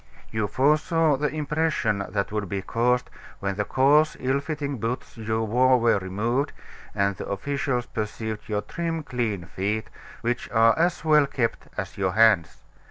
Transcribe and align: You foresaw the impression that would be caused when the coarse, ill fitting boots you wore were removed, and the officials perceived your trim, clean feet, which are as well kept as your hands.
You 0.31 0.47
foresaw 0.47 1.15
the 1.15 1.27
impression 1.29 2.03
that 2.09 2.31
would 2.31 2.49
be 2.49 2.63
caused 2.63 3.11
when 3.39 3.53
the 3.55 3.63
coarse, 3.65 4.17
ill 4.19 4.39
fitting 4.39 4.79
boots 4.79 5.15
you 5.15 5.43
wore 5.43 5.79
were 5.79 5.99
removed, 5.99 6.53
and 6.95 7.15
the 7.17 7.27
officials 7.27 7.85
perceived 7.85 8.49
your 8.49 8.61
trim, 8.63 9.03
clean 9.03 9.45
feet, 9.45 9.91
which 10.21 10.49
are 10.49 10.73
as 10.75 11.05
well 11.05 11.27
kept 11.27 11.67
as 11.77 11.99
your 11.99 12.13
hands. 12.13 12.63